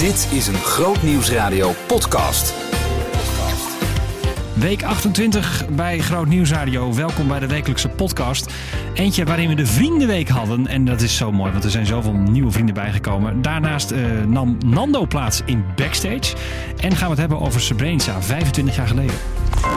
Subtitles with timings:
[0.00, 2.54] Dit is een Groot Nieuwsradio podcast.
[4.54, 6.94] Week 28 bij Groot Nieuwsradio.
[6.94, 8.52] Welkom bij de wekelijkse podcast.
[8.94, 10.66] Eentje waarin we de Vriendenweek hadden.
[10.66, 13.42] En dat is zo mooi, want er zijn zoveel nieuwe vrienden bijgekomen.
[13.42, 16.36] Daarnaast eh, nam Nando plaats in Backstage.
[16.76, 19.16] En gaan we het hebben over Srebrenica, 25 jaar geleden.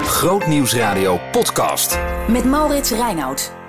[0.04, 2.00] Groot Nieuwsradio podcast.
[2.28, 3.63] Met Maurits Reinoud.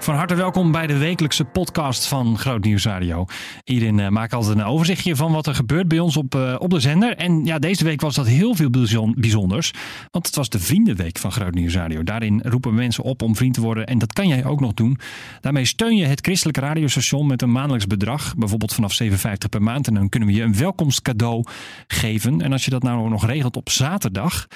[0.00, 3.26] Van harte welkom bij de wekelijkse podcast van Groot Nieuws Radio.
[3.64, 6.54] Hierin uh, maak ik altijd een overzichtje van wat er gebeurt bij ons op, uh,
[6.58, 7.16] op de zender.
[7.16, 8.70] En ja, deze week was dat heel veel
[9.14, 9.72] bijzonders.
[10.10, 12.02] Want het was de Vriendenweek van Groot Nieuws Radio.
[12.02, 13.86] Daarin roepen mensen op om vriend te worden.
[13.86, 14.98] En dat kan jij ook nog doen.
[15.40, 18.34] Daarmee steun je het christelijke radiostation met een maandelijks bedrag.
[18.36, 19.10] Bijvoorbeeld vanaf 7,50
[19.50, 19.86] per maand.
[19.86, 21.44] En dan kunnen we je een welkomstcadeau
[21.86, 22.40] geven.
[22.40, 24.46] En als je dat nou nog regelt op zaterdag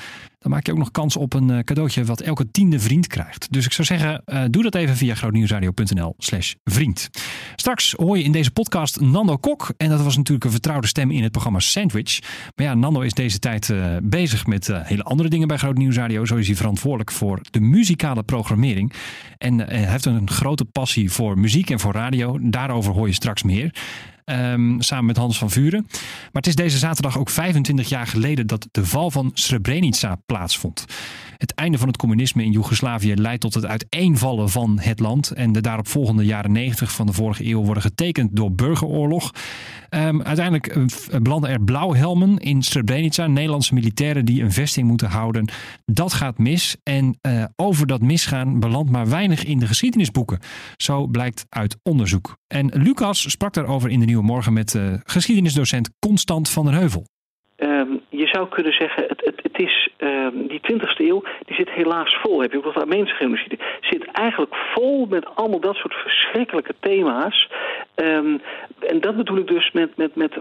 [0.45, 3.53] dan maak je ook nog kans op een eh, cadeautje wat elke tiende vriend krijgt.
[3.53, 7.11] Dus ik zou zeggen, uh, doe dat even via grootnieuwsradio.nl slash vriend.
[7.57, 9.75] Straks hoor je in deze podcast Nando Kok.
[9.77, 12.19] En dat was natuurlijk een vertrouwde stem in het programma Sandwich.
[12.57, 16.25] Maar ja, Nando is deze tijd uh, bezig met hele andere dingen bij Groot Nieuwsradio.
[16.25, 18.93] Zo is hij verantwoordelijk voor de muzikale programmering.
[19.39, 22.39] En hij heeft een grote passie voor muziek en voor radio.
[22.41, 23.75] Daarover hoor je straks meer.
[24.25, 25.87] Um, samen met Hans van Vuren.
[25.91, 30.85] Maar het is deze zaterdag ook 25 jaar geleden dat de val van Srebrenica plaatsvond.
[31.39, 35.31] Het einde van het communisme in Joegoslavië leidt tot het uiteenvallen van het land.
[35.31, 39.31] En de daaropvolgende jaren 90 van de vorige eeuw worden getekend door burgeroorlog.
[39.97, 40.85] Um, uiteindelijk uh,
[41.23, 45.49] belanden er blauwhelmen in Srebrenica, Nederlandse militairen die een vesting moeten houden.
[45.85, 50.39] Dat gaat mis en uh, over dat misgaan belandt maar weinig in de geschiedenisboeken.
[50.77, 52.37] Zo blijkt uit onderzoek.
[52.47, 57.05] En Lucas sprak daarover in de Nieuwe Morgen met uh, geschiedenisdocent Constant van den Heuvel.
[57.57, 62.19] Um, je zou kunnen zeggen, het, het, is uh, die 20e eeuw, die zit helaas
[62.23, 62.41] vol.
[62.41, 63.59] Heb je ook wat Armeense genocide?
[63.81, 67.49] Zit eigenlijk vol met allemaal dat soort verschrikkelijke thema's.
[67.97, 68.41] Um,
[68.89, 70.33] en dat bedoel ik dus met, met, met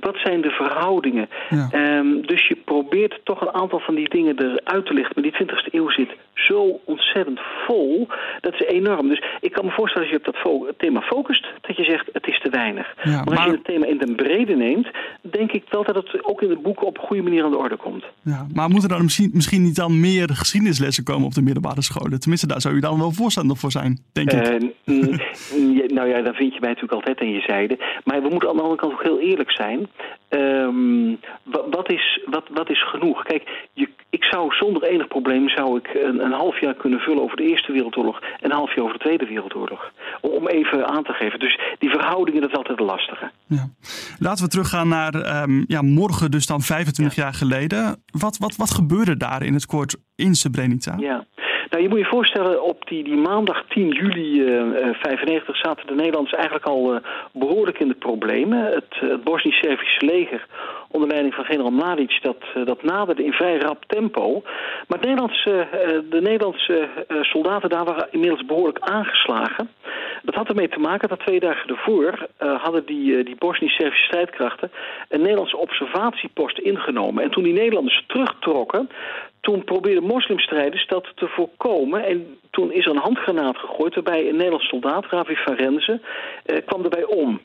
[0.00, 1.28] wat zijn de verhoudingen.
[1.48, 1.98] Ja.
[1.98, 5.22] Um, dus je probeert toch een aantal van die dingen eruit te lichten.
[5.22, 8.08] Maar die 20e eeuw zit zo ontzettend vol.
[8.40, 9.08] Dat is enorm.
[9.08, 12.08] Dus ik kan me voorstellen als je op dat fo thema focust, dat je zegt
[12.12, 12.94] het is te weinig.
[13.02, 14.88] Ja, maar, maar als je het thema in den brede neemt,
[15.20, 17.58] denk ik wel dat het ook in het boek op een goede manier aan de
[17.58, 18.04] orde komt.
[18.22, 22.20] Ja, maar moeten er misschien, misschien niet dan meer geschiedenislessen komen op de middelbare scholen?
[22.20, 24.62] Tenminste, daar zou je dan wel voorstander voor zijn, denk ik.
[24.84, 27.78] Uh, nou ja, dan vind je mij natuurlijk altijd aan je zijde.
[28.04, 29.88] Maar we moeten aan de andere kant ook heel eerlijk zijn.
[30.28, 31.18] Um,
[31.70, 33.22] wat, is, wat, wat is genoeg?
[33.22, 37.22] Kijk, je, ik zou zonder enig probleem zou ik een, een, half jaar kunnen vullen
[37.22, 39.92] over de Eerste Wereldoorlog en een half jaar over de Tweede Wereldoorlog.
[40.20, 41.38] Om, om even aan te geven.
[41.38, 43.30] Dus die verhoudingen, dat is altijd lastige.
[43.46, 43.68] Ja.
[44.18, 47.22] Laten we teruggaan naar um, ja, morgen, dus dan 25 ja.
[47.22, 48.02] jaar geleden.
[48.18, 50.94] Wat, wat, wat gebeurde daar in het kort in Srebrenica?
[50.98, 51.26] Ja.
[51.70, 55.94] Nou, je moet je voorstellen, op die, die maandag 10 juli 1995 uh, zaten de
[55.94, 57.00] Nederlanders eigenlijk al uh,
[57.32, 58.64] behoorlijk in de problemen.
[58.64, 60.46] Het, het Bosnisch-Servische leger
[60.90, 64.42] onder leiding van generaal Mladic, dat, uh, dat naderde in vrij rap tempo.
[64.88, 65.66] Maar Nederlandse,
[66.10, 66.88] de Nederlandse
[67.20, 69.70] soldaten daar waren inmiddels behoorlijk aangeslagen.
[70.22, 74.70] Dat had ermee te maken dat twee dagen ervoor hadden die, die Bosnisch-Servische strijdkrachten
[75.08, 77.24] een Nederlandse observatiepost ingenomen.
[77.24, 78.88] En toen die Nederlanders terugtrokken,
[79.40, 82.04] toen probeerden moslimstrijders dat te voorkomen.
[82.04, 86.82] En toen is er een handgranaat gegooid waarbij een Nederlands soldaat, Ravi van eh, kwam
[86.82, 87.40] erbij om.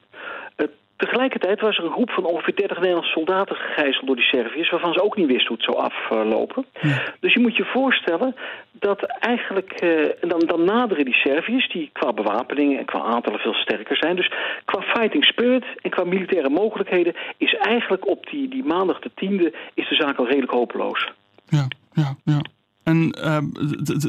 [1.05, 4.69] Tegelijkertijd was er een groep van ongeveer 30 Nederlandse soldaten gegijzeld door die Serviërs...
[4.69, 6.65] waarvan ze ook niet wisten hoe het zou aflopen.
[6.81, 7.13] Ja.
[7.19, 8.35] Dus je moet je voorstellen
[8.71, 9.83] dat eigenlijk...
[9.83, 14.15] Uh, dan, dan naderen die Serviërs, die qua bewapening en qua aantallen veel sterker zijn.
[14.15, 14.31] Dus
[14.65, 17.15] qua fighting spirit en qua militaire mogelijkheden...
[17.37, 21.11] is eigenlijk op die, die maandag de tiende is de zaak al redelijk hopeloos.
[21.45, 22.39] Ja, ja, ja.
[22.85, 23.25] En uh,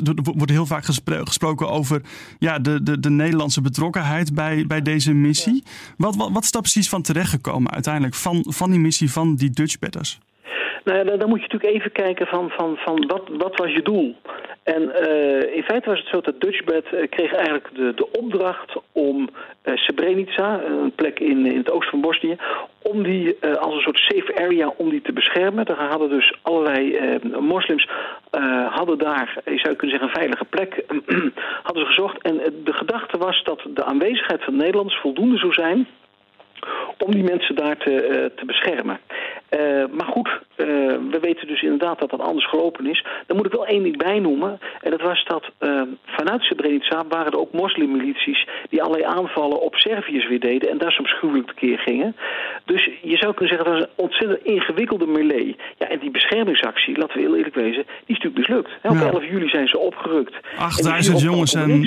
[0.06, 2.02] er wordt heel vaak gespro gesproken over
[2.38, 5.62] ja, de, de, de Nederlandse betrokkenheid bij, bij deze missie.
[5.96, 9.50] Wat, wat, wat is daar precies van terechtgekomen uiteindelijk van, van die missie van die
[9.50, 10.18] Dutch Batters?
[10.86, 13.82] Nou ja, dan moet je natuurlijk even kijken van, van, van wat, wat was je
[13.82, 14.16] doel?
[14.62, 18.74] En uh, in feite was het zo dat Dutchbed uh, kreeg eigenlijk de, de opdracht
[18.92, 19.28] om
[19.64, 22.36] uh, Srebrenica, een plek in, in het oosten van Bosnië,
[22.82, 25.64] om die als een soort safe area om die te beschermen.
[25.64, 26.98] Daar hadden dus allerlei
[27.40, 27.88] moslims
[28.68, 30.84] hadden daar, je zou kunnen zeggen, een veilige plek
[31.66, 32.22] hadden ze gezocht.
[32.22, 35.86] En de gedachte was dat de aanwezigheid van Nederlanders voldoende zou zijn
[36.98, 39.00] om die mensen daar te, te beschermen.
[39.50, 40.66] Uh, maar goed, uh,
[41.10, 43.04] we weten dus inderdaad dat dat anders gelopen is.
[43.26, 44.58] Dan moet ik wel één ding bijnoemen.
[44.80, 45.50] En dat was dat
[46.04, 48.48] vanuit Srebrenica waren er ook moslimmilities...
[48.68, 50.70] die allerlei aanvallen op Serviërs weer deden...
[50.70, 52.16] en daar soms gruwelijk tekeer gingen.
[52.64, 55.56] Dus je zou kunnen zeggen, dat was een ontzettend ingewikkelde melee.
[55.78, 57.84] Ja, en die beschermingsactie, laten we heel eerlijk wezen...
[57.84, 58.70] die is natuurlijk mislukt.
[58.82, 59.10] Ja, op ja.
[59.10, 60.34] 11 juli zijn ze opgerukt.
[60.58, 61.82] 8000 jongens en,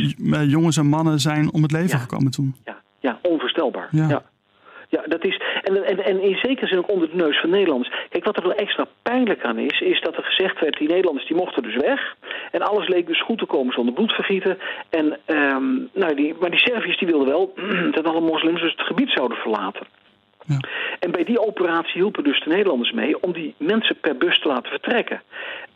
[0.48, 1.98] jongens en mannen zijn om het leven ja.
[1.98, 2.56] gekomen toen.
[2.66, 3.88] Ja, ja onvoorstelbaar.
[3.92, 4.24] ja.
[4.90, 5.02] Ja.
[5.06, 5.42] Dat is.
[5.62, 7.96] En, en, en in zekere zin ook onder de neus van Nederlanders.
[8.10, 11.28] Kijk, wat er wel extra pijnlijk aan is, is dat er gezegd werd: die Nederlanders
[11.28, 12.16] die mochten dus weg.
[12.52, 14.58] En alles leek dus goed te komen zonder bloedvergieten.
[14.90, 17.54] En, ehm, nou, die, maar die Serviërs die wilden wel
[17.96, 19.86] dat alle moslims dus het gebied zouden verlaten.
[20.46, 20.60] Ja.
[21.00, 24.48] En bij die operatie hielpen dus de Nederlanders mee om die mensen per bus te
[24.48, 25.22] laten vertrekken.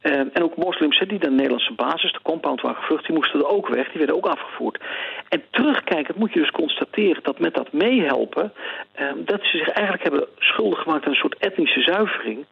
[0.04, 3.48] Uh, en ook moslims die de Nederlandse basis, de compound waren gevlucht, die moesten er
[3.48, 4.84] ook weg, die werden ook afgevoerd.
[5.30, 8.54] En terugkijkend moet je dus constateren dat met dat meehelpen,
[9.00, 12.46] uh, dat ze zich eigenlijk hebben schuldig gemaakt aan een soort etnische zuivering.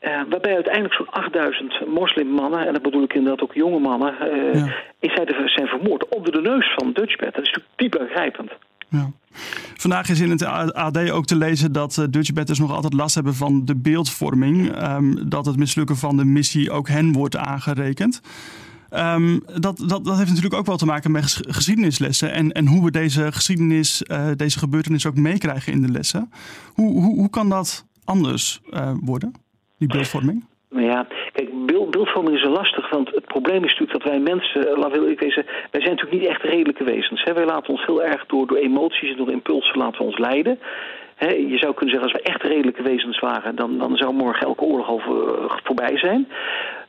[0.00, 4.14] Uh, waarbij uiteindelijk zo'n 8000 moslimmannen, en dat bedoel ik inderdaad ook jonge mannen,
[4.52, 4.74] ja.
[4.98, 7.34] in feite zijn vermoord onder de neus van Dutchbed.
[7.34, 8.52] Dat is natuurlijk diep aangrijpend.
[9.76, 10.44] Vandaag is in het
[10.74, 14.82] AD ook te lezen dat uh, Dutchbatters nog altijd last hebben van de beeldvorming.
[14.82, 18.20] Um, dat het mislukken van de missie ook hen wordt aangerekend.
[18.90, 22.32] Um, dat, dat, dat heeft natuurlijk ook wel te maken met geschiedenislessen.
[22.32, 26.30] En, en hoe we deze geschiedenis, uh, deze gebeurtenis ook meekrijgen in de lessen.
[26.72, 29.32] Hoe, hoe, hoe kan dat anders uh, worden,
[29.78, 30.44] die beeldvorming?
[30.76, 34.92] Ja, kijk, beeld, beeldvorming is lastig, want het probleem is natuurlijk dat wij mensen, laat
[34.92, 37.22] wil ik wezen, wij zijn natuurlijk niet echt redelijke wezens.
[37.22, 37.32] Hè?
[37.32, 40.58] Wij laten ons heel erg door, door emoties en door impulsen laten ons leiden.
[41.14, 44.46] He, je zou kunnen zeggen, als we echt redelijke wezens waren, dan, dan zou morgen
[44.46, 46.28] elke oorlog al voor, voorbij zijn.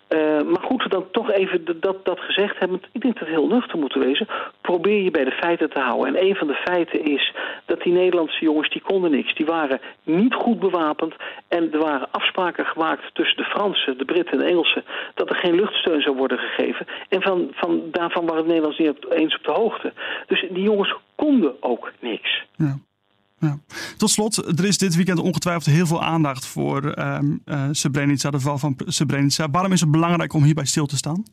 [0.09, 2.81] Uh, maar goed, dan toch even dat, dat gezegd hebben.
[2.91, 4.27] Ik denk dat het heel nuchter moeten wezen.
[4.61, 6.15] Probeer je bij de feiten te houden.
[6.15, 7.33] En een van de feiten is
[7.65, 9.35] dat die Nederlandse jongens, die konden niks.
[9.35, 11.15] Die waren niet goed bewapend.
[11.47, 14.83] En er waren afspraken gemaakt tussen de Fransen, de Britten en de Engelsen...
[15.13, 16.85] dat er geen luchtsteun zou worden gegeven.
[17.09, 19.93] En van, van, daarvan waren de Nederlanders niet eens op de hoogte.
[20.27, 22.45] Dus die jongens konden ook niks.
[22.55, 22.77] Ja.
[23.39, 23.59] Ja.
[23.97, 28.57] Tot slot, er is dit weekend ongetwijfeld heel veel aandacht voor um, uh, de val
[28.57, 29.49] van Srebrenica.
[29.49, 31.23] Waarom is het belangrijk om hierbij stil te staan?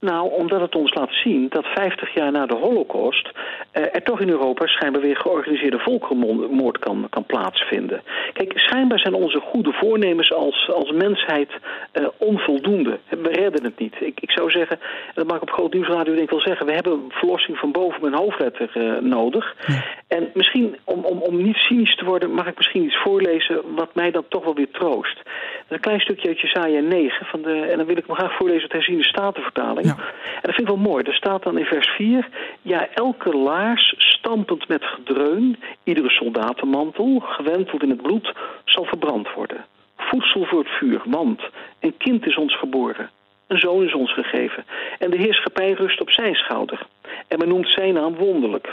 [0.00, 4.20] Nou, omdat het ons laat zien dat 50 jaar na de Holocaust uh, er toch
[4.20, 8.02] in Europa schijnbaar weer georganiseerde volkerenmoord kan, kan plaatsvinden.
[8.32, 11.50] Kijk, schijnbaar zijn onze goede voornemens als, als mensheid
[11.92, 12.98] uh, onvoldoende.
[13.08, 13.94] We redden het niet.
[14.00, 16.66] Ik, ik zou zeggen, en dat mag ik op Groot Nieuwsradio denk ik wel zeggen,
[16.66, 19.56] we hebben verlossing van boven mijn hoofdletter uh, nodig.
[19.66, 19.84] Ja.
[20.08, 23.94] En misschien, om, om, om niet cynisch te worden, mag ik misschien iets voorlezen wat
[23.94, 25.22] mij dan toch wel weer troost.
[25.68, 28.68] Een klein stukje uit Jesaja 9, van de, en dan wil ik me graag voorlezen
[28.68, 29.89] de herziende statenvertaling.
[29.96, 31.04] En dat vind ik wel mooi.
[31.04, 32.28] Er staat dan in vers 4...
[32.62, 35.58] Ja, elke laars stampend met gedreun...
[35.84, 38.32] iedere soldatenmantel, gewenteld in het bloed...
[38.64, 39.64] zal verbrand worden.
[39.96, 41.40] Voedsel voor het vuur, want
[41.80, 43.10] een kind is ons geboren.
[43.46, 44.64] Een zoon is ons gegeven.
[44.98, 46.86] En de heerschappij rust op zijn schouder.
[47.28, 48.72] En men noemt zijn naam wonderlijk.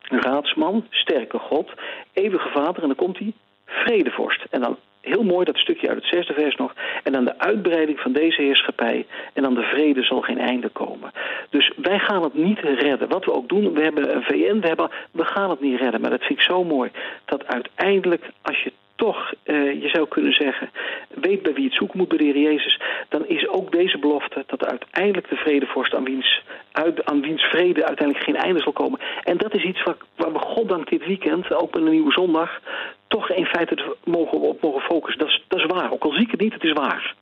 [0.00, 1.70] Raadsman, sterke God,
[2.12, 2.82] eeuwige vader...
[2.82, 3.32] en dan komt hij,
[3.66, 4.44] vredevorst.
[4.50, 6.74] En dan heel mooi dat stukje uit het zesde vers nog.
[7.02, 9.06] En dan de uitbreiding van deze heerschappij.
[9.32, 11.12] En dan de vrede zal geen einde komen.
[11.50, 13.08] Dus wij gaan het niet redden.
[13.08, 16.00] Wat we ook doen, we hebben een VN, we, hebben, we gaan het niet redden.
[16.00, 16.90] Maar dat vind ik zo mooi.
[17.24, 20.70] Dat uiteindelijk, als je toch, uh, je zou kunnen zeggen,
[21.08, 24.44] weet bij wie het zoeken moet bij de Heer Jezus, dan is ook deze belofte
[24.46, 26.42] dat uiteindelijk de vredevorst aan wiens,
[26.72, 29.00] uit, aan wiens vrede uiteindelijk geen einde zal komen.
[29.24, 32.60] En dat is iets waar, waar we goddank dit weekend, ook een nieuwe zondag,
[33.08, 35.18] toch in feite mogen, op mogen focussen.
[35.18, 35.92] Dat is, dat is waar.
[35.92, 37.16] Ook al zie ik het niet, het is waar.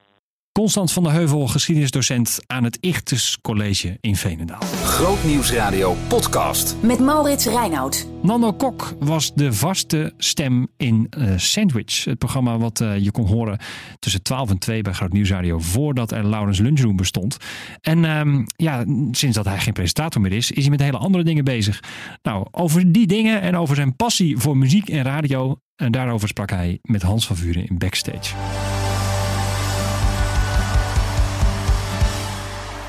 [0.56, 4.60] Constant van der Heuvel, geschiedenisdocent aan het Ichtes College in Veenendaal.
[4.60, 6.76] Grootnieuwsradio podcast.
[6.82, 8.08] Met Maurits Reinoud.
[8.22, 12.04] Nando Kok was de vaste stem in uh, Sandwich.
[12.04, 13.58] Het programma wat uh, je kon horen
[13.98, 15.58] tussen 12 en 2 bij Groot Nieuwsradio.
[15.58, 17.36] Voordat er Laurens Lunchroom bestond.
[17.80, 21.24] En um, ja, sinds dat hij geen presentator meer is, is hij met hele andere
[21.24, 21.80] dingen bezig.
[22.22, 25.58] Nou, over die dingen en over zijn passie voor muziek en radio.
[25.76, 28.34] En daarover sprak hij met Hans van Vuren in Backstage.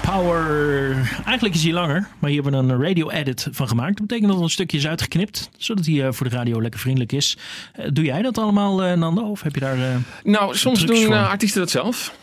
[0.01, 0.95] Power.
[1.25, 3.97] Eigenlijk is hij langer, maar hier hebben we een radio edit van gemaakt.
[3.97, 7.11] Dat betekent dat er een stukje is uitgeknipt, zodat hij voor de radio lekker vriendelijk
[7.11, 7.37] is.
[7.93, 9.29] Doe jij dat allemaal, Nando?
[9.29, 9.77] Of heb je daar.
[10.23, 12.13] nou, soms doen artiesten dat zelf.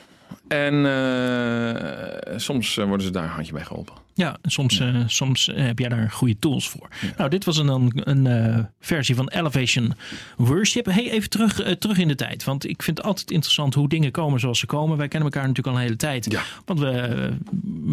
[0.48, 3.94] En uh, soms worden ze daar een handje bij geholpen.
[4.14, 4.92] Ja, soms, ja.
[4.92, 6.88] Uh, soms heb jij daar goede tools voor.
[7.00, 7.08] Ja.
[7.16, 9.94] Nou, dit was een, een, een uh, versie van Elevation
[10.36, 10.86] Worship.
[10.86, 12.44] Hey, even terug, terug in de tijd.
[12.44, 14.96] Want ik vind het altijd interessant hoe dingen komen zoals ze komen.
[14.96, 16.30] Wij kennen elkaar natuurlijk al een hele tijd.
[16.30, 16.42] Ja.
[16.64, 17.32] Want we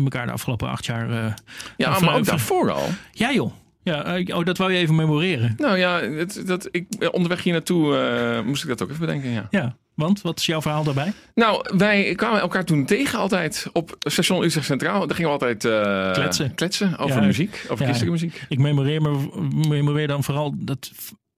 [0.04, 1.36] elkaar de afgelopen acht jaar...
[1.78, 2.88] ja, maar ook daarvoor al.
[3.12, 3.52] Ja joh.
[3.84, 5.54] Ja, oh, dat wou je even memoreren.
[5.58, 7.98] Nou ja, het, dat, ik, onderweg hier naartoe
[8.40, 9.30] uh, moest ik dat ook even bedenken.
[9.30, 9.48] Ja.
[9.50, 11.14] ja, want wat is jouw verhaal daarbij?
[11.34, 15.08] Nou, wij kwamen elkaar toen tegen altijd op station Utrecht Centraal.
[15.08, 16.56] Daar gingen we altijd uh, kletsen.
[16.56, 18.46] kletsen over ja, muziek, over ja, christelijke muziek.
[18.50, 19.30] Ik memoreer, me,
[19.68, 20.92] memoreer dan vooral dat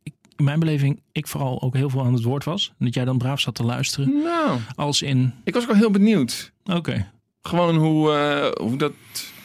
[0.03, 2.73] ik, in mijn beleving ik vooral ook heel veel aan het woord was.
[2.79, 4.13] En dat jij dan braaf zat te luisteren.
[4.23, 5.33] Nou, als in...
[5.43, 6.51] Ik was ook al heel benieuwd.
[6.63, 6.77] Oké.
[6.77, 7.09] Okay.
[7.41, 8.93] Gewoon hoe, uh, hoe dat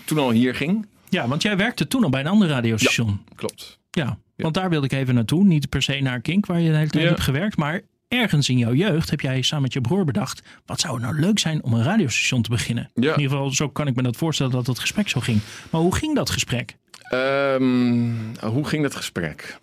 [0.04, 0.86] toen al hier ging.
[1.08, 3.20] Ja, want jij werkte toen al bij een ander radiostation.
[3.26, 3.78] Ja, klopt.
[3.90, 5.44] Ja, Want daar wilde ik even naartoe.
[5.44, 7.56] Niet per se naar Kink, waar je de hele tijd hebt gewerkt.
[7.56, 10.42] Maar ergens in jouw jeugd heb jij samen met je broer bedacht...
[10.66, 12.90] wat zou het nou leuk zijn om een radiostation te beginnen?
[12.94, 13.12] Ja.
[13.14, 15.40] In ieder geval, zo kan ik me dat voorstellen dat het gesprek zo ging.
[15.70, 16.76] Maar hoe ging dat gesprek?
[17.02, 18.10] Ehm,
[18.40, 19.56] hoe ging dat gesprek?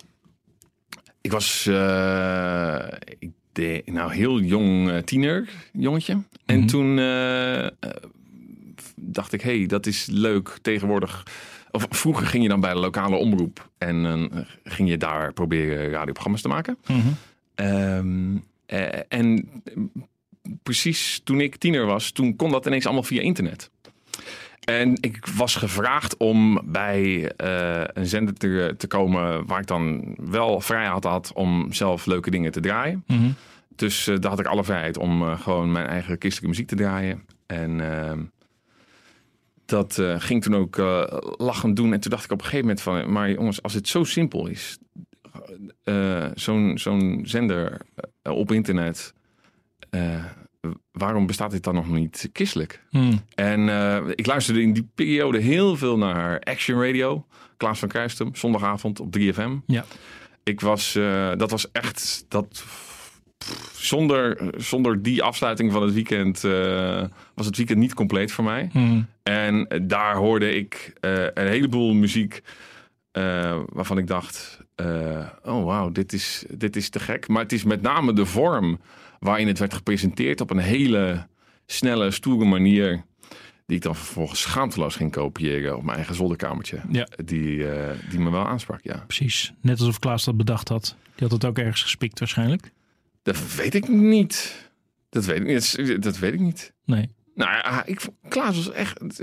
[1.20, 2.78] Ik was eh,
[3.18, 6.22] ik nou, heel jong eh, tiener, jongetje.
[6.46, 6.66] En Mhm.
[6.66, 7.66] toen eh,
[8.96, 11.22] dacht ik, hey, dat is leuk tegenwoordig.
[11.70, 14.30] Of vroeger ging je dan bij de lokale omroep en
[14.64, 16.78] ging je daar proberen radioprogramma's te maken.
[17.56, 18.36] Ehm,
[18.66, 19.48] eh, en
[20.62, 23.70] precies toen ik tiener was, toen kon dat ineens allemaal via internet.
[24.64, 30.14] En ik was gevraagd om bij eh, een zender te, te komen waar ik dan
[30.20, 33.04] wel vrijheid had om zelf leuke dingen te draaien.
[33.06, 33.30] Mhm.
[33.76, 37.24] Dus eh, daar had ik alle vrijheid om gewoon mijn eigen christelijke muziek te draaien.
[37.46, 38.20] En ehm,
[39.64, 40.76] dat ging toen ook
[41.36, 41.92] lachend doen.
[41.92, 43.12] En toen dacht ik op een gegeven moment van...
[43.12, 44.78] maar jongens, als het zo simpel is...
[45.84, 47.80] eh, zo'n zo'n zender
[48.22, 49.14] eh, op internet...
[49.90, 50.24] eh,
[50.92, 52.82] waarom bestaat dit dan nog niet christelijk?
[52.90, 53.20] Hmm.
[53.34, 53.60] En
[54.14, 57.26] ik luisterde in die periode heel veel naar Action Radio.
[57.56, 59.50] Klaas van Kruistum, zondagavond op 3FM.
[59.66, 59.84] Ja.
[60.42, 60.92] Ik was,
[61.36, 62.64] dat was echt, dat,
[63.72, 66.40] zonder, zonder die afsluiting van het weekend
[67.34, 68.68] was het weekend niet compleet voor mij.
[68.72, 69.06] Hmm.
[69.22, 70.92] En daar hoorde ik
[71.34, 72.42] een heleboel muziek
[73.72, 77.28] waarvan ik dacht, eh, oh wauw, dit is, dit is te gek.
[77.28, 78.80] Maar het is met name de vorm
[79.18, 81.26] waarin het werd gepresenteerd op een hele
[81.66, 83.04] snelle, stoere manier.
[83.66, 86.80] Die ik dan vervolgens schaamteloos ging kopiëren op mijn eigen zolderkamertje.
[86.90, 87.08] Ja.
[87.24, 89.04] Die, eh, die me wel aansprak, ja.
[89.06, 89.52] Precies.
[89.60, 90.96] Net alsof Klaas dat bedacht had.
[91.02, 92.70] Die had het ook ergens gespikt waarschijnlijk.
[93.22, 94.68] Dat weet ik niet.
[95.08, 96.02] Dat weet ik niet.
[96.02, 96.72] Dat, weet ik niet.
[96.84, 97.08] Nee.
[97.34, 99.20] Nou ja, ik, Klaas was echt...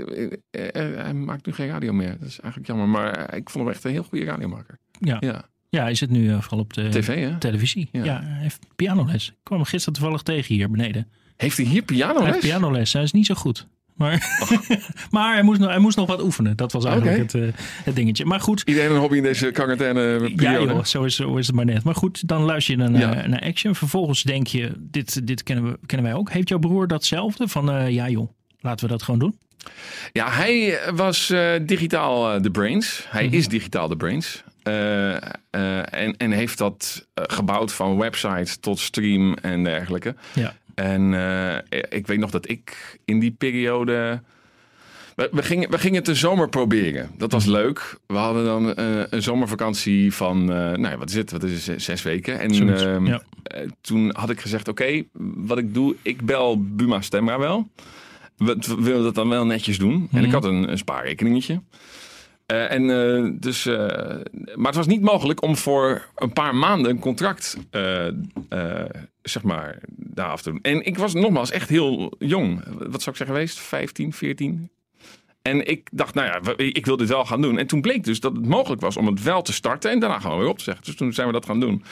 [0.50, 2.18] eh, hij maakt nu geen radio meer.
[2.18, 2.88] Dat is eigenlijk jammer.
[2.88, 4.78] Maar ik vond hem echt een heel goede radiomaker.
[5.04, 5.16] Ja.
[5.20, 5.44] Ja.
[5.68, 7.38] Ja, hij zit nu eh, vooral op de TV, hè?
[7.38, 7.88] televisie.
[7.92, 8.04] Ja.
[8.04, 8.20] Ja.
[8.24, 9.28] hij heeft pianoles.
[9.28, 11.08] Ik kwam hem gisteren toevallig tegen hier beneden.
[11.36, 12.24] Heeft hij hier Hij pianoles?
[12.26, 12.92] heeft pianoles.
[12.92, 13.66] Hij is niet zo goed.
[13.94, 14.44] Maar,
[15.10, 16.56] maar hij, moest nog, hij moest nog wat oefenen.
[16.56, 17.48] Dat was eigenlijk het, eh,
[17.84, 18.24] het dingetje.
[18.24, 20.72] Maar goed, Iedereen een hobby in deze quarantaine ja periode.
[20.72, 21.84] joh, zo is, zo is het maar net.
[21.84, 23.26] Maar goed, dan luister je naar, Ja.
[23.26, 23.74] naar Action.
[23.74, 26.30] Vervolgens denk je, dit, dit kennen, we, kennen wij ook.
[26.30, 27.48] Heeft jouw broer datzelfde?
[27.48, 28.30] Van eh, ja joh,
[28.60, 29.38] laten we dat gewoon doen.
[30.12, 33.06] Ja, hij was eh, digitaal eh, de brains.
[33.08, 33.34] Hij Mhm.
[33.34, 34.44] is digitaal de brains.
[34.64, 35.22] Eh, eh,
[35.90, 40.14] en, en heeft dat eh, gebouwd van website tot stream en dergelijke.
[40.32, 40.54] Ja.
[40.74, 41.12] En
[41.88, 44.20] ik weet nog dat ik in die periode.
[45.14, 47.10] We, we, gingen, we gingen het de zomer proberen.
[47.16, 47.98] Dat was leuk.
[48.06, 48.72] We hadden dan
[49.10, 51.30] een zomervakantie van, eh, nou ja, wat is het?
[51.30, 51.82] Wat is het?
[51.82, 52.38] Zes weken.
[52.40, 53.22] En ehm, ja.
[53.42, 55.02] eh, toen had ik gezegd, oké,
[55.34, 57.68] wat ik doe, ik bel Buma Stemra wel.
[58.36, 60.08] We, we willen dat dan wel netjes doen.
[60.12, 61.60] En ik had een, een spaarrekeningetje.
[62.46, 63.76] Eh, en eh, dus, eh,
[64.54, 67.56] maar het was niet mogelijk om voor een paar maanden een contract,
[69.22, 70.60] zeg maar, daar af te doen.
[70.62, 72.64] En ik was nogmaals echt heel jong.
[72.66, 73.58] Wat zou ik zeggen geweest?
[73.58, 74.70] 15, 14?
[75.42, 77.58] En ik dacht, nou ja, ik wil dit wel gaan doen.
[77.58, 80.18] En toen bleek dus dat het mogelijk was om het wel te starten en daarna
[80.18, 80.84] gewoon weer op te zeggen.
[80.84, 81.84] Dus toen zijn we dat gaan doen.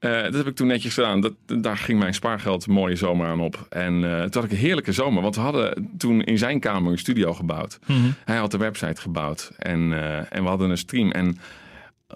[0.00, 1.20] Eh, dat heb ik toen netjes gedaan.
[1.20, 3.66] Dat, daar ging mijn spaargeld een mooie zomer aan op.
[3.68, 5.22] En eh, toen had ik een heerlijke zomer.
[5.22, 7.78] Want we hadden toen in zijn kamer een studio gebouwd.
[8.24, 9.52] Hij had de website gebouwd.
[9.58, 11.10] En, eh, en we hadden een stream.
[11.10, 11.38] En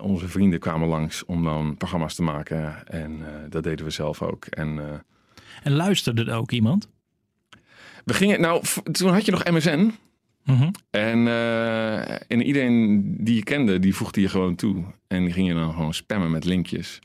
[0.01, 2.87] onze vrienden kwamen langs om dan programma's te maken.
[2.87, 4.45] En eh, dat deden we zelf ook.
[4.45, 4.81] En
[5.63, 6.89] En luisterde er ook iemand?
[8.05, 8.41] we gingen...
[8.41, 8.63] Nou,
[8.93, 9.93] toen had je nog MSN.
[10.45, 10.71] Mhm.
[10.91, 11.29] En,
[12.29, 14.85] en iedereen die je kende, die voegde je gewoon toe.
[15.07, 17.01] En die ging je dan gewoon spammen met linkjes.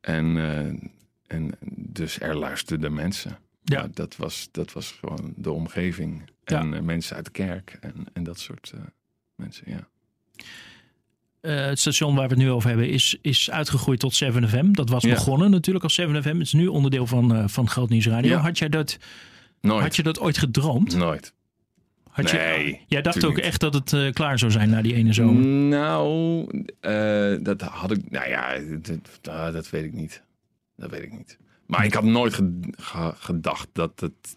[0.00, 3.38] En, eh, en dus er luisterden mensen.
[3.62, 3.78] Ja.
[3.80, 6.22] Maar dat was, dat was gewoon de omgeving.
[6.44, 8.80] En eh, mensen uit de kerk en, en dat soort eh,
[9.34, 9.88] mensen, ja.
[11.40, 14.70] Het station waar we het nu over hebben is, is uitgegroeid tot 7FM.
[14.70, 15.10] Dat was Ja.
[15.14, 16.22] begonnen natuurlijk als 7FM.
[16.22, 18.30] Het is nu onderdeel van, van Groot Nieuws Radio.
[18.30, 18.40] Ja.
[18.40, 18.98] Had, jij dat,
[19.60, 19.82] Nooit.
[19.82, 20.96] had je dat ooit gedroomd?
[20.96, 21.32] Nooit.
[22.10, 23.44] Had je, Nee, jij dacht ook niet.
[23.44, 25.44] echt dat het eh, klaar zou zijn na die ene zomer?
[25.44, 26.46] Nou,
[26.80, 28.10] eh, dat had ik.
[28.10, 30.22] Nou ja, dat, ah, dat weet ik niet.
[30.76, 31.38] Dat weet ik niet.
[31.66, 34.36] Maar ik had nooit ge- ge- gedacht dat het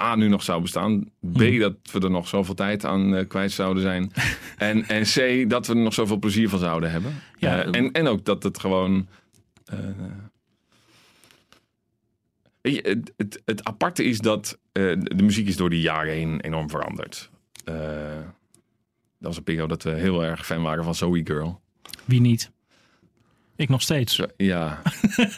[0.00, 1.00] A nu nog zou bestaan.
[1.32, 1.58] B Hmm.
[1.58, 4.12] dat we er nog zoveel tijd aan eh, kwijt zouden zijn.
[4.56, 7.14] en, en C dat we er nog zoveel plezier van zouden hebben.
[7.38, 7.64] Ja.
[7.64, 9.08] En, en ook dat het gewoon.
[12.66, 16.40] Eh, het, het, het aparte is dat eh, de muziek is door die jaren heen
[16.40, 17.30] enorm veranderd.
[17.64, 17.74] Eh,
[19.18, 21.60] dat was een periode dat we heel erg fan waren van Zoe Girl.
[22.04, 22.50] Wie niet?
[23.56, 24.20] Ik nog steeds.
[24.36, 24.82] Ja.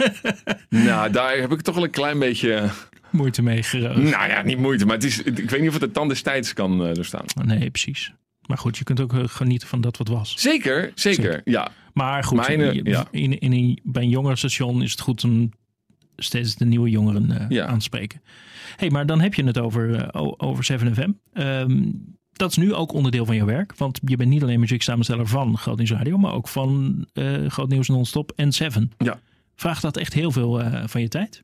[0.69, 2.71] nou, daar heb ik toch wel een klein beetje...
[3.11, 5.83] Moeite mee gero- Nou ja, niet moeite, maar het is, ik weet niet of het
[5.83, 7.25] de tand des tijds kan eh, doorstaan.
[7.45, 8.13] Nee, precies.
[8.47, 10.35] Maar goed, je kunt ook eh, genieten van dat wat was.
[10.39, 11.41] Zeker, zeker, Zeker.
[11.45, 11.71] ja.
[11.93, 13.07] Maar goed, ja.
[13.11, 15.51] in, in, een- bij een jongerenstation is het goed om
[16.23, 17.67] steeds de nieuwe jongeren eh, Ja.
[17.67, 18.23] aan te spreken.
[18.77, 21.11] hey, maar dan heb je het over, o- over 7FM.
[21.33, 21.83] Ehm,
[22.33, 23.77] dat is nu ook onderdeel van je werk.
[23.77, 27.69] Want je bent niet alleen muzieksamensteller van Groot Nieuws Radio, maar ook van eh Groot
[27.69, 28.93] Nieuws Non-Stop en Seven.
[28.99, 29.21] Ja.
[29.57, 31.43] Vraagt dat echt heel veel van je tijd?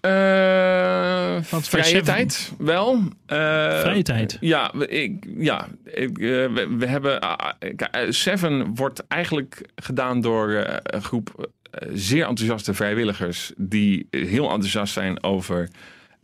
[0.00, 3.02] Bij vrije Seven- tijd, wel.
[3.26, 4.36] Vrije tijd?
[4.40, 7.20] Ja, ik, ja ik, we, we hebben...
[7.20, 7.50] ah,
[7.90, 10.50] ah, Seven wordt eigenlijk gedaan door
[10.82, 11.50] een groep
[11.92, 13.52] zeer enthousiaste vrijwilligers...
[13.56, 15.68] die heel enthousiast zijn over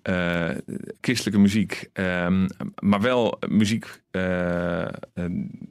[0.03, 0.51] eh,
[1.01, 1.91] christelijke muziek.
[1.93, 4.91] ehm, maar wel muziek eh, eh,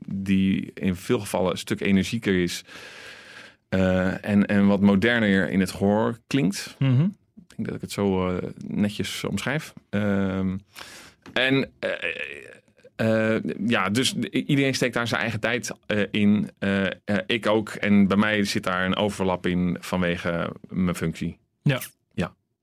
[0.08, 2.64] die in veel gevallen een stuk energieker is...
[3.70, 6.76] en, en wat moderner in het gehoor klinkt.
[6.80, 7.04] Mhm.
[7.36, 9.74] Ik denk dat ik het zo netjes omschrijf.
[9.90, 10.58] Ehm,
[11.34, 11.72] en
[13.00, 13.36] eh,
[13.68, 16.50] ja, dus iedereen steekt daar zijn eigen tijd eh, in.
[16.60, 16.86] Eh,
[17.26, 17.70] ik ook.
[17.70, 21.38] En bij mij zit daar een overlap in vanwege mijn functie.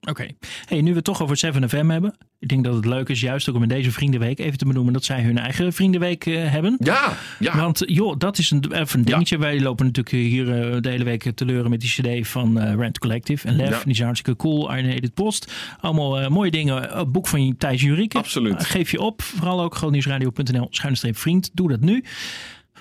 [0.07, 0.27] Oké.
[0.65, 2.17] Hey, nu we het toch over 7FM hebben.
[2.39, 4.93] Ik denk dat het leuk is, juist ook om in deze Vriendenweek even te benoemen
[4.93, 6.77] dat zij hun eigen Vriendenweek eh, hebben.
[6.79, 7.57] Ja, ja.
[7.57, 9.39] Want joh, dat is een, even een dingetje.
[9.39, 12.75] Wij lopen natuurlijk hier eh, de hele week te leuren met die cd van eh
[12.75, 13.69] Rent Collective en Lef.
[13.69, 13.85] Ja.
[13.85, 14.77] Die zijn hartstikke cool.
[14.77, 15.53] Iron Hated Post.
[15.81, 16.83] Allemaal mooie dingen.
[16.99, 18.19] Het boek van Thijs Jurike.
[18.19, 18.65] Absoluut.
[18.65, 19.23] Geef je op.
[19.23, 21.51] Vooral ook grootnieuwsradio.nl schuine streep vriend.
[21.53, 22.05] Doe dat nu.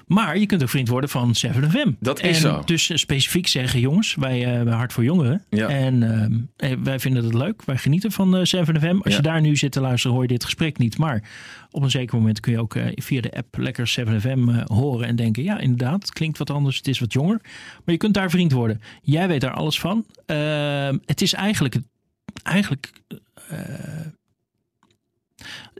[0.06, 1.90] Maar je kunt ook vriend worden van 7FM.
[2.00, 2.62] Dat is en zo.
[2.66, 5.44] Dus eh, specifiek zeggen, jongens, wij hebben Hart voor Jongeren.
[5.50, 5.68] Ja.
[5.68, 6.34] En ehm,
[6.72, 7.66] eh, wij vinden het leuk.
[7.66, 8.96] Wij genieten van eh 7FM.
[9.02, 9.16] Als Ja.
[9.16, 10.98] je daar nu zit te luisteren, hoor je dit gesprek niet.
[10.98, 11.24] Maar
[11.72, 15.16] op een zeker moment kun je ook via de app lekker 7FM eh, horen en
[15.16, 17.40] denken: ja, inderdaad, het klinkt wat anders, het is wat jonger.
[17.44, 18.82] Maar je kunt daar vriend worden.
[19.02, 20.06] Jij weet daar alles van.
[20.26, 21.76] Ehm, het is eigenlijk.
[22.44, 22.92] eigenlijk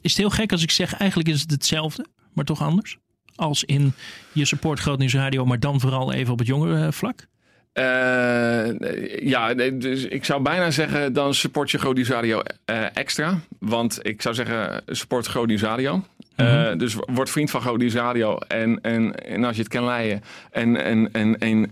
[0.02, 2.98] is het heel gek als ik zeg: eigenlijk is het hetzelfde, maar toch anders?
[3.36, 3.94] Als in
[4.32, 7.28] je support Groot Nieuws Radio, maar dan vooral even op het jongere vlak.
[7.76, 13.40] Eh, ja, dus ik zou bijna zeggen, dan support je Groot Nieuws Radio eh, extra.
[13.60, 16.04] Want ik zou zeggen, support Groot Nieuws Radio.
[16.36, 18.38] Eh, dus word vriend van Groot Nieuws Radio.
[18.38, 20.22] En, en, en als je het kan leiden
[20.52, 21.72] en, en, en, en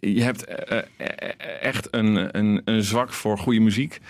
[0.00, 0.44] je hebt
[1.60, 4.00] echt een, een, een zwak voor goede muziek,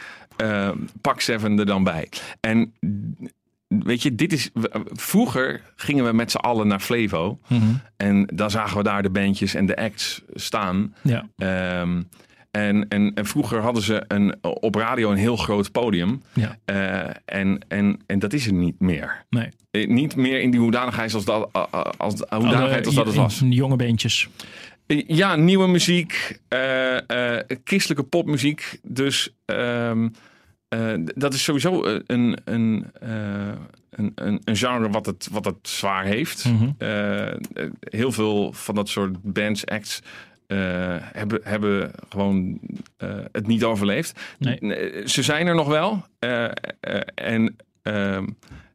[1.01, 2.09] pak Seven er dan bij.
[2.41, 2.73] En
[3.83, 4.51] weet je, dit is.
[4.93, 7.39] Vroeger gingen we met z'n allen naar Flevo.
[7.97, 10.95] En dan zagen we daar de bandjes en de acts staan.
[11.03, 11.29] Ja.
[11.37, 12.03] Ehm,
[12.51, 16.23] en, en, en vroeger hadden ze een, op radio een heel groot podium.
[16.33, 16.59] Ja.
[16.65, 19.25] Eh, en, en, en dat is er niet meer.
[19.31, 19.49] Nee.
[19.71, 23.43] Eh, Niet meer in die hoedanigheid als dat, als, als, hoedanigheid als dat het was.
[23.49, 24.29] Jonge beentjes.
[24.87, 28.79] Eh, Ja, nieuwe muziek, eh, eh, christelijke popmuziek.
[28.83, 30.09] Dus ehm,
[30.75, 33.53] eh, dat is sowieso eh, een, een, eh,
[33.91, 36.45] een, een, een genre wat het, wat het zwaar heeft.
[36.45, 36.71] Mhm.
[37.81, 40.01] Heel veel van dat soort bands, acts.
[40.47, 42.61] hebben, hebben gewoon
[43.33, 44.21] het niet overleefd.
[44.39, 45.09] Nee.
[45.09, 46.05] Ze zijn er nog wel.
[47.15, 48.27] en, ehm,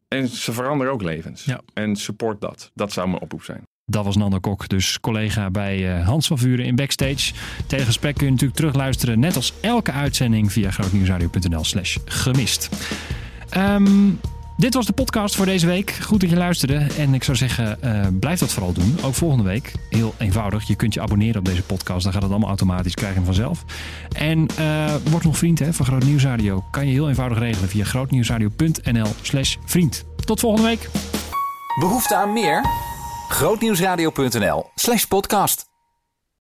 [0.07, 1.45] en ze veranderen ook levens.
[1.45, 1.61] Ja.
[1.73, 2.71] En support dat.
[2.73, 3.63] Dat zou mijn oproep zijn.
[3.89, 7.33] Dat was Nando Kok, dus collega bij eh, Hans van Vuren in Backstage.
[7.67, 12.69] Hele gesprek kun je natuurlijk terugluisteren, net als elke uitzending via grootnieuwsradio.nl slash gemist.
[13.49, 14.09] Ehm,
[14.57, 15.91] dit was de podcast voor deze week.
[15.91, 16.87] Goed dat je luisterde.
[16.97, 18.97] En ik zou zeggen, eh, blijf dat vooral doen.
[19.03, 19.73] Ook volgende week.
[19.89, 20.67] Heel eenvoudig.
[20.67, 22.03] Je kunt je abonneren op deze podcast.
[22.03, 22.93] Dan gaat het allemaal automatisch.
[22.93, 23.65] Krijg hem vanzelf.
[24.11, 26.63] En eh, word nog vriend hè, van Groot Nieuws Radio.
[26.71, 30.05] Kan je heel eenvoudig regelen via grootnieuwsradio.nl slash vriend.
[30.25, 30.89] Tot volgende week.
[31.79, 32.63] Behoefte aan meer?
[33.29, 35.68] Grootnieuwsradio.nl slash podcast.